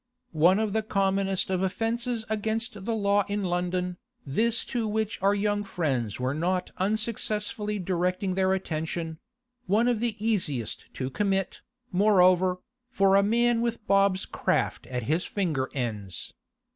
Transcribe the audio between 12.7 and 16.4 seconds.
for a man with Bob's craft at his finger ends.